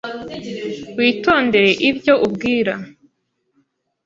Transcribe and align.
Witondere 0.97 1.71
ibyo 1.89 2.13
ubwira. 2.25 2.73